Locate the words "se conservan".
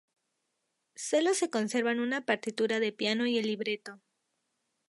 1.35-1.99